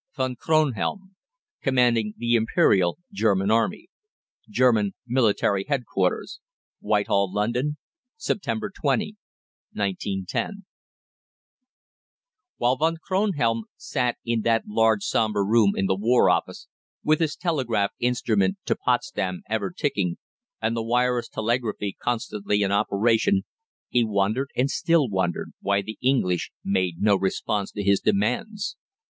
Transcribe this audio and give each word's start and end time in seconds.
=VON 0.15 0.35
KRONHELM, 0.35 1.15
Commanding 1.61 2.15
the 2.17 2.33
Imperial 2.33 2.97
German 3.13 3.51
Army.= 3.51 3.87
GERMAN 4.51 4.95
MILITARY 5.05 5.65
HEADQUARTERS, 5.69 6.39
WHITEHALL, 6.79 7.31
LONDON, 7.31 7.77
September 8.17 8.71
20, 8.71 9.17
1910. 9.73 10.65
While 12.57 12.77
Von 12.77 12.95
Kronhelm 13.07 13.65
sat 13.77 14.17
in 14.25 14.41
that 14.41 14.63
large 14.67 15.03
sombre 15.03 15.43
room 15.45 15.73
in 15.75 15.85
the 15.85 15.93
War 15.93 16.31
Office, 16.31 16.67
with 17.03 17.19
his 17.19 17.35
telegraph 17.35 17.91
instrument 17.99 18.57
to 18.65 18.75
Potsdam 18.75 19.43
ever 19.47 19.69
ticking, 19.69 20.17
and 20.59 20.75
the 20.75 20.81
wireless 20.81 21.29
telegraphy 21.29 21.95
constantly 22.01 22.63
in 22.63 22.71
operation, 22.71 23.43
he 23.87 24.03
wondered, 24.03 24.49
and 24.55 24.71
still 24.71 25.07
wondered, 25.07 25.51
why 25.61 25.83
the 25.83 25.99
English 26.01 26.49
made 26.65 26.99
no 27.03 27.15
response 27.15 27.69
to 27.73 27.83
his 27.83 27.99
demands. 27.99 28.75